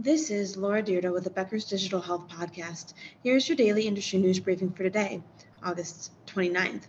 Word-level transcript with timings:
This 0.00 0.30
is 0.30 0.56
Laura 0.56 0.80
Dyrda 0.80 1.12
with 1.12 1.24
the 1.24 1.30
Becker's 1.30 1.64
Digital 1.64 2.00
Health 2.00 2.28
Podcast. 2.28 2.94
Here's 3.24 3.48
your 3.48 3.56
daily 3.56 3.88
industry 3.88 4.20
news 4.20 4.38
briefing 4.38 4.70
for 4.70 4.84
today, 4.84 5.24
August 5.60 6.12
29th. 6.26 6.82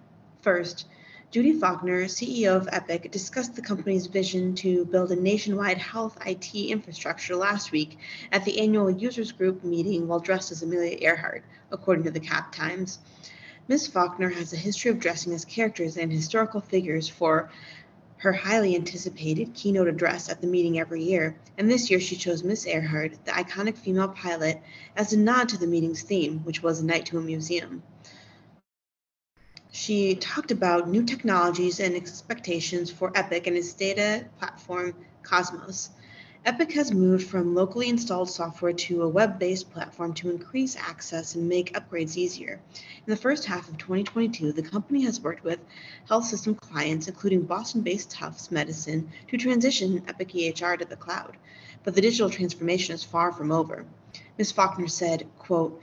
First, 0.44 0.86
Judy 1.32 1.54
Faulkner, 1.54 2.04
CEO 2.04 2.56
of 2.56 2.70
Epic, 2.72 3.10
discussed 3.10 3.56
the 3.56 3.64
company's 3.64 4.06
vision 4.06 4.54
to 4.58 4.86
build 4.86 5.12
a 5.12 5.16
nationwide 5.16 5.80
health 5.80 6.20
IT 6.24 6.54
infrastructure 6.54 7.36
last 7.36 7.72
week 7.72 7.98
at 8.32 8.45
the 8.45 8.59
annual 8.59 8.91
users 8.91 9.32
group 9.32 9.64
meeting 9.64 10.07
while 10.07 10.20
dressed 10.20 10.52
as 10.52 10.62
Amelia 10.62 11.00
Earhart, 11.02 11.44
according 11.71 12.04
to 12.04 12.12
the 12.12 12.20
Cap 12.20 12.52
Times. 12.52 13.00
Ms. 13.70 13.88
Faulkner 13.88 14.30
has 14.30 14.54
a 14.54 14.55
history 14.55 14.91
of 14.91 15.00
dressing 15.00 15.34
as 15.34 15.46
characters 15.46 15.98
and 15.98 16.12
historical 16.12 16.62
figures 16.62 17.10
for 17.10 17.50
her 18.20 18.33
highly 18.33 18.75
anticipated 18.75 19.54
keynote 19.54 19.88
address 19.88 20.29
at 20.29 20.41
the 20.41 20.47
meeting 20.47 20.77
every 20.77 21.01
year, 21.01 21.38
and 21.57 21.71
this 21.71 21.89
year 21.89 22.01
she 22.01 22.18
chose 22.18 22.43
Miss 22.43 22.65
Earhart, 22.65 23.13
the 23.23 23.31
iconic 23.31 23.77
female 23.77 24.09
pilot, 24.09 24.61
as 24.97 25.14
a 25.14 25.18
nod 25.18 25.47
to 25.50 25.57
the 25.57 25.68
meeting's 25.68 26.01
theme, 26.01 26.39
which 26.39 26.61
was 26.61 26.82
a 26.82 26.86
night 26.86 27.05
to 27.05 27.18
a 27.18 27.21
museum. 27.21 27.82
She 29.71 30.15
talked 30.15 30.51
about 30.51 30.89
new 30.89 31.05
technologies 31.05 31.79
and 31.79 31.96
expectations 31.96 32.91
for 32.91 33.11
Epic 33.16 33.47
and 33.47 33.55
its 33.55 33.73
data 33.73 34.25
platform, 34.38 34.95
Cosmos. 35.23 35.89
Epic 36.45 36.72
has 36.72 36.94
moved 36.94 37.28
from 37.28 37.53
locally 37.53 37.89
installed 37.89 38.30
software 38.30 38.72
to 38.72 39.02
a 39.02 39.09
web 39.09 39.38
based 39.38 39.70
platform 39.72 40.14
to 40.14 40.30
increase 40.30 40.78
access 40.78 41.36
and 41.36 41.50
make 41.50 41.73
upgrades 41.73 42.16
easier. 42.16 42.61
In 42.73 43.11
the 43.11 43.17
first 43.17 43.44
half 43.44 43.67
of 43.67 43.78
2022, 43.78 44.53
the 44.53 44.61
company 44.61 45.02
has 45.02 45.20
worked 45.20 45.44
with 45.44 45.59
health 46.08 46.25
system 46.25 46.56
clients, 46.56 47.09
including 47.09 47.42
Boston 47.42 47.81
based 47.81 48.09
Tufts 48.11 48.52
Medicine, 48.52 49.11
to 49.28 49.38
transition 49.38 50.02
Epic 50.08 50.30
EHR 50.30 50.80
to 50.80 50.86
the 50.86 50.95
cloud. 50.95 51.36
But 51.83 51.94
the 51.94 52.02
digital 52.02 52.30
transformation 52.30 52.95
is 52.95 53.03
far 53.03 53.33
from 53.33 53.52
over. 53.52 53.86
Ms. 54.38 54.53
Faulkner 54.53 54.88
said, 54.88 55.28
quote, 55.38 55.81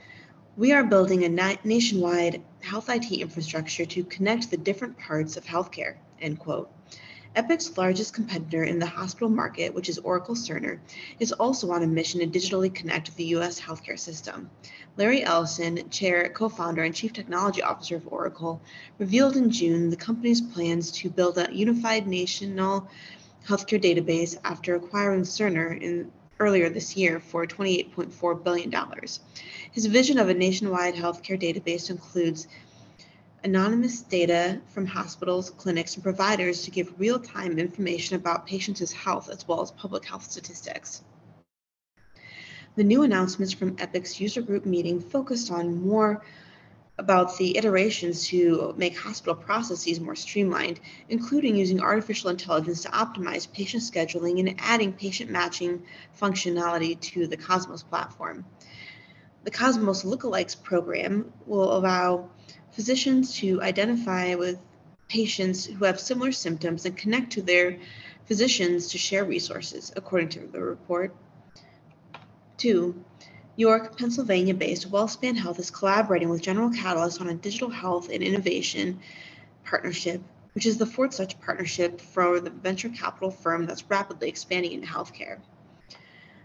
we 0.55 0.71
are 0.71 0.83
building 0.83 1.23
a 1.23 1.29
na- 1.29 1.57
nationwide 1.63 2.41
health 2.61 2.89
IT 2.89 3.11
infrastructure 3.11 3.85
to 3.85 4.03
connect 4.05 4.49
the 4.49 4.57
different 4.57 4.97
parts 4.97 5.37
of 5.37 5.45
healthcare, 5.45 5.97
end 6.19 6.39
quote. 6.39 6.71
Epic's 7.35 7.77
largest 7.77 8.13
competitor 8.13 8.63
in 8.63 8.79
the 8.79 8.85
hospital 8.85 9.29
market, 9.29 9.73
which 9.73 9.89
is 9.89 9.97
Oracle 9.99 10.35
Cerner, 10.35 10.79
is 11.19 11.31
also 11.31 11.71
on 11.71 11.83
a 11.83 11.87
mission 11.87 12.19
to 12.19 12.27
digitally 12.27 12.73
connect 12.73 13.15
the 13.15 13.25
U.S. 13.25 13.59
healthcare 13.59 13.99
system. 13.99 14.49
Larry 14.97 15.23
Ellison, 15.23 15.89
chair, 15.89 16.29
co 16.29 16.49
founder, 16.49 16.83
and 16.83 16.95
chief 16.95 17.13
technology 17.13 17.61
officer 17.61 17.95
of 17.95 18.07
Oracle, 18.07 18.61
revealed 18.97 19.35
in 19.35 19.51
June 19.51 19.89
the 19.89 19.95
company's 19.95 20.41
plans 20.41 20.91
to 20.91 21.09
build 21.09 21.37
a 21.37 21.53
unified 21.53 22.07
national 22.07 22.89
healthcare 23.47 23.81
database 23.81 24.37
after 24.43 24.75
acquiring 24.75 25.21
Cerner 25.21 25.79
in 25.81 26.11
earlier 26.39 26.69
this 26.69 26.95
year 26.95 27.19
for 27.19 27.45
$28.4 27.45 28.43
billion. 28.43 28.73
His 29.71 29.85
vision 29.85 30.19
of 30.19 30.29
a 30.29 30.33
nationwide 30.33 30.95
healthcare 30.95 31.41
database 31.41 31.89
includes 31.89 32.47
anonymous 33.47 34.01
data 34.01 34.59
from 34.67 34.85
hospitals, 34.85 35.51
clinics, 35.51 35.95
and 35.95 36.03
providers 36.03 36.63
to 36.63 36.69
give 36.69 36.99
real 36.99 37.17
time 37.17 37.57
information 37.57 38.17
about 38.17 38.45
patients' 38.45 38.91
health 38.91 39.29
as 39.29 39.47
well 39.47 39.61
as 39.61 39.71
public 39.71 40.03
health 40.03 40.29
statistics. 40.29 41.01
The 42.75 42.83
new 42.83 43.03
announcements 43.03 43.53
from 43.53 43.77
Epic's 43.77 44.19
user 44.19 44.41
group 44.41 44.65
meeting 44.65 44.99
focused 44.99 45.49
on 45.49 45.81
more 45.87 46.25
about 46.97 47.37
the 47.37 47.57
iterations 47.57 48.27
to 48.27 48.73
make 48.75 48.97
hospital 48.97 49.35
processes 49.35 50.01
more 50.01 50.15
streamlined, 50.15 50.81
including 51.07 51.55
using 51.55 51.79
artificial 51.79 52.29
intelligence 52.29 52.81
to 52.81 52.89
optimize 52.89 53.49
patient 53.53 53.81
scheduling 53.81 54.39
and 54.39 54.55
adding 54.59 54.91
patient 54.91 55.31
matching 55.31 55.81
functionality 56.19 56.99
to 56.99 57.27
the 57.27 57.37
Cosmos 57.37 57.81
platform. 57.83 58.43
The 59.45 59.51
Cosmos 59.51 60.03
Lookalikes 60.03 60.61
program 60.61 61.31
will 61.45 61.77
allow 61.77 62.29
physicians 62.77 63.33
to 63.33 63.59
identify 63.63 64.35
with 64.35 64.59
patients 65.09 65.65
who 65.65 65.83
have 65.83 65.99
similar 65.99 66.31
symptoms 66.31 66.85
and 66.85 66.95
connect 66.95 67.31
to 67.31 67.41
their 67.41 67.79
physicians 68.27 68.89
to 68.89 68.99
share 68.99 69.25
resources, 69.25 69.91
according 69.95 70.29
to 70.29 70.41
the 70.41 70.61
report. 70.61 71.11
Two, 72.55 73.03
York, 73.55 73.97
Pennsylvania 73.97 74.53
based 74.53 74.91
WellSpan 74.91 75.35
Health 75.35 75.57
is 75.57 75.71
collaborating 75.71 76.29
with 76.29 76.43
General 76.43 76.69
Catalyst 76.69 77.19
on 77.19 77.29
a 77.29 77.33
digital 77.33 77.71
health 77.71 78.11
and 78.11 78.21
innovation 78.21 78.99
partnership, 79.63 80.21
which 80.53 80.67
is 80.67 80.77
the 80.77 80.85
fourth 80.85 81.15
such 81.15 81.41
partnership 81.41 81.99
for 81.99 82.39
the 82.39 82.51
venture 82.51 82.89
capital 82.89 83.31
firm 83.31 83.65
that's 83.65 83.89
rapidly 83.89 84.29
expanding 84.29 84.73
into 84.73 84.85
healthcare. 84.85 85.39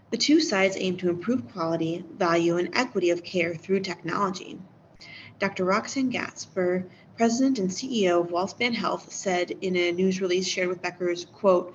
The 0.09 0.17
two 0.17 0.39
sides 0.39 0.77
aim 0.79 0.97
to 0.97 1.11
improve 1.11 1.51
quality, 1.51 2.03
value, 2.17 2.57
and 2.57 2.69
equity 2.73 3.11
of 3.11 3.23
care 3.23 3.53
through 3.53 3.81
technology. 3.81 4.57
Dr. 5.43 5.65
Roxanne 5.65 6.09
Gapstur, 6.09 6.85
president 7.17 7.59
and 7.59 7.69
CEO 7.69 8.21
of 8.21 8.29
WellSpan 8.29 8.73
Health, 8.73 9.11
said 9.11 9.51
in 9.59 9.75
a 9.75 9.91
news 9.91 10.21
release 10.21 10.47
shared 10.47 10.69
with 10.69 10.81
Becker's, 10.81 11.25
quote, 11.25 11.73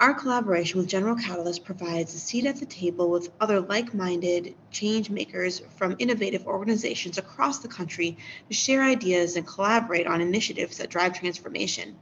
our 0.00 0.14
collaboration 0.14 0.78
with 0.78 0.88
General 0.88 1.14
Catalyst 1.14 1.66
provides 1.66 2.14
a 2.14 2.18
seat 2.18 2.46
at 2.46 2.56
the 2.56 2.64
table 2.64 3.10
with 3.10 3.30
other 3.42 3.60
like 3.60 3.92
minded 3.92 4.54
change 4.70 5.10
makers 5.10 5.60
from 5.76 5.96
innovative 5.98 6.46
organizations 6.46 7.18
across 7.18 7.58
the 7.58 7.68
country 7.68 8.16
to 8.48 8.54
share 8.54 8.82
ideas 8.82 9.36
and 9.36 9.46
collaborate 9.46 10.06
on 10.06 10.22
initiatives 10.22 10.78
that 10.78 10.88
drive 10.88 11.12
transformation. 11.12 11.96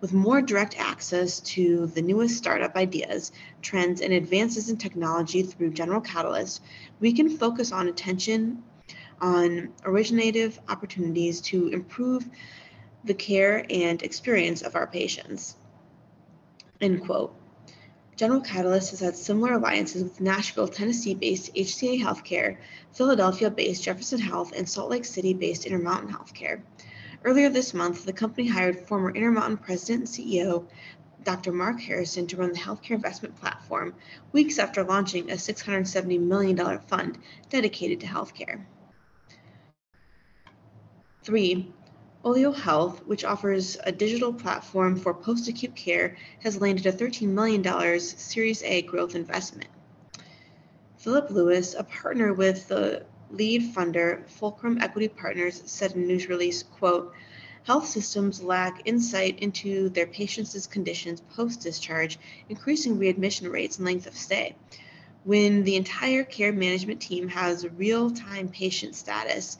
With 0.00 0.14
more 0.14 0.40
direct 0.40 0.80
access 0.80 1.40
to 1.40 1.88
the 1.88 2.00
newest 2.00 2.38
startup 2.38 2.74
ideas, 2.74 3.32
trends, 3.60 4.00
and 4.00 4.14
advances 4.14 4.70
in 4.70 4.78
technology 4.78 5.42
through 5.42 5.74
General 5.74 6.00
Catalyst, 6.00 6.62
we 7.00 7.12
can 7.12 7.36
focus 7.36 7.70
on 7.70 7.88
attention 7.88 8.62
on 9.20 9.72
originative 9.84 10.58
opportunities 10.68 11.40
to 11.40 11.68
improve 11.68 12.28
the 13.04 13.14
care 13.14 13.64
and 13.70 14.02
experience 14.02 14.62
of 14.62 14.74
our 14.74 14.86
patients. 14.86 15.56
End 16.80 17.04
quote. 17.04 17.34
General 18.16 18.40
Catalyst 18.40 18.90
has 18.90 19.00
had 19.00 19.16
similar 19.16 19.52
alliances 19.52 20.02
with 20.02 20.20
Nashville, 20.20 20.66
Tennessee 20.66 21.14
based 21.14 21.54
HCA 21.54 22.02
Healthcare, 22.02 22.56
Philadelphia 22.92 23.50
based 23.50 23.84
Jefferson 23.84 24.18
Health, 24.18 24.52
and 24.56 24.68
Salt 24.68 24.90
Lake 24.90 25.04
City 25.04 25.34
based 25.34 25.66
Intermountain 25.66 26.12
Healthcare. 26.12 26.62
Earlier 27.24 27.48
this 27.48 27.74
month, 27.74 28.04
the 28.04 28.12
company 28.12 28.48
hired 28.48 28.86
former 28.88 29.10
Intermountain 29.10 29.58
president 29.58 30.00
and 30.00 30.26
CEO 30.26 30.66
Dr. 31.24 31.52
Mark 31.52 31.80
Harrison 31.80 32.26
to 32.28 32.36
run 32.36 32.52
the 32.52 32.58
healthcare 32.58 32.92
investment 32.92 33.36
platform 33.36 33.94
weeks 34.32 34.58
after 34.58 34.82
launching 34.84 35.30
a 35.30 35.34
$670 35.34 36.20
million 36.20 36.78
fund 36.80 37.18
dedicated 37.50 38.00
to 38.00 38.06
healthcare. 38.06 38.64
Three, 41.28 41.70
Olio 42.24 42.52
Health, 42.52 43.04
which 43.04 43.22
offers 43.22 43.76
a 43.84 43.92
digital 43.92 44.32
platform 44.32 44.96
for 44.96 45.12
post 45.12 45.46
acute 45.46 45.76
care, 45.76 46.16
has 46.42 46.58
landed 46.58 46.86
a 46.86 46.90
$13 46.90 47.28
million 47.28 48.00
Series 48.00 48.62
A 48.62 48.80
growth 48.80 49.14
investment. 49.14 49.68
Philip 50.96 51.28
Lewis, 51.28 51.74
a 51.74 51.84
partner 51.84 52.32
with 52.32 52.68
the 52.68 53.04
lead 53.30 53.74
funder 53.74 54.26
Fulcrum 54.26 54.78
Equity 54.80 55.08
Partners, 55.08 55.62
said 55.66 55.92
in 55.92 56.04
a 56.04 56.06
news 56.06 56.30
release, 56.30 56.62
quote, 56.62 57.12
Health 57.64 57.86
systems 57.86 58.42
lack 58.42 58.80
insight 58.86 59.38
into 59.40 59.90
their 59.90 60.06
patients' 60.06 60.66
conditions 60.66 61.20
post 61.36 61.60
discharge, 61.60 62.18
increasing 62.48 62.98
readmission 62.98 63.50
rates 63.50 63.76
and 63.76 63.84
length 63.84 64.06
of 64.06 64.16
stay. 64.16 64.56
When 65.24 65.64
the 65.64 65.76
entire 65.76 66.24
care 66.24 66.54
management 66.54 67.02
team 67.02 67.28
has 67.28 67.68
real 67.68 68.10
time 68.10 68.48
patient 68.48 68.94
status, 68.94 69.58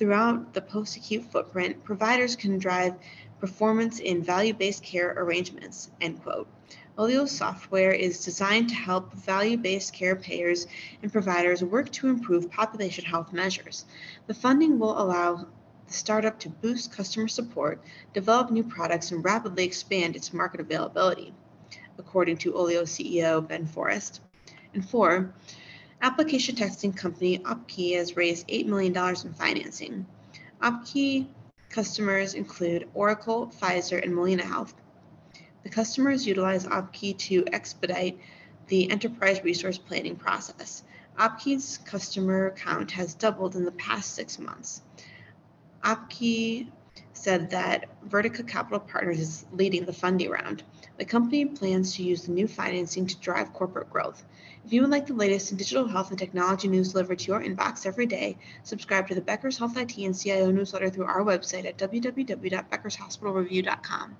Throughout 0.00 0.54
the 0.54 0.62
post 0.62 0.96
acute 0.96 1.30
footprint, 1.30 1.84
providers 1.84 2.34
can 2.34 2.56
drive 2.56 2.94
performance 3.38 3.98
in 3.98 4.22
value 4.22 4.54
based 4.54 4.82
care 4.82 5.12
arrangements. 5.14 5.90
End 6.00 6.22
quote. 6.22 6.48
Olio 6.96 7.26
software 7.26 7.92
is 7.92 8.24
designed 8.24 8.70
to 8.70 8.74
help 8.74 9.12
value 9.12 9.58
based 9.58 9.92
care 9.92 10.16
payers 10.16 10.66
and 11.02 11.12
providers 11.12 11.62
work 11.62 11.92
to 11.92 12.08
improve 12.08 12.50
population 12.50 13.04
health 13.04 13.30
measures. 13.34 13.84
The 14.26 14.32
funding 14.32 14.78
will 14.78 14.98
allow 14.98 15.46
the 15.86 15.92
startup 15.92 16.38
to 16.40 16.48
boost 16.48 16.96
customer 16.96 17.28
support, 17.28 17.78
develop 18.14 18.50
new 18.50 18.64
products, 18.64 19.10
and 19.10 19.22
rapidly 19.22 19.64
expand 19.64 20.16
its 20.16 20.32
market 20.32 20.60
availability, 20.60 21.34
according 21.98 22.38
to 22.38 22.56
Olio 22.56 22.84
CEO 22.84 23.46
Ben 23.46 23.66
Forrest. 23.66 24.22
And 24.72 24.82
four, 24.82 25.34
Application 26.02 26.54
testing 26.56 26.94
company 26.94 27.38
Opkey 27.40 27.94
has 27.96 28.16
raised 28.16 28.48
$8 28.48 28.64
million 28.64 28.96
in 28.96 29.34
financing. 29.34 30.06
Opkey 30.62 31.26
customers 31.68 32.32
include 32.32 32.88
Oracle, 32.94 33.52
Pfizer, 33.60 34.02
and 34.02 34.14
Molina 34.14 34.44
Health. 34.44 34.72
The 35.62 35.68
customers 35.68 36.26
utilize 36.26 36.64
Opkey 36.64 37.18
to 37.18 37.44
expedite 37.52 38.18
the 38.68 38.90
enterprise 38.90 39.44
resource 39.44 39.76
planning 39.76 40.16
process. 40.16 40.84
Opkey's 41.18 41.78
customer 41.84 42.52
count 42.52 42.92
has 42.92 43.12
doubled 43.12 43.54
in 43.54 43.66
the 43.66 43.72
past 43.72 44.14
six 44.14 44.38
months. 44.38 44.80
Opkey 45.84 46.68
said 47.20 47.50
that 47.50 47.84
Vertica 48.08 48.48
Capital 48.48 48.80
Partners 48.80 49.20
is 49.20 49.44
leading 49.52 49.84
the 49.84 49.92
funding 49.92 50.30
round. 50.30 50.62
The 50.96 51.04
company 51.04 51.44
plans 51.44 51.94
to 51.96 52.02
use 52.02 52.22
the 52.22 52.32
new 52.32 52.48
financing 52.48 53.06
to 53.06 53.14
drive 53.18 53.52
corporate 53.52 53.90
growth. 53.90 54.24
If 54.64 54.72
you 54.72 54.80
would 54.80 54.90
like 54.90 55.06
the 55.06 55.12
latest 55.12 55.50
in 55.50 55.58
digital 55.58 55.86
health 55.86 56.08
and 56.08 56.18
technology 56.18 56.66
news 56.66 56.92
delivered 56.92 57.18
to 57.18 57.26
your 57.26 57.42
inbox 57.42 57.84
every 57.84 58.06
day, 58.06 58.38
subscribe 58.62 59.06
to 59.08 59.14
the 59.14 59.20
Becker's 59.20 59.58
Health 59.58 59.76
IT 59.76 59.98
and 59.98 60.18
CIO 60.18 60.50
newsletter 60.50 60.88
through 60.88 61.04
our 61.04 61.22
website 61.22 61.66
at 61.66 61.76
www.beckershospitalreview.com. 61.76 64.16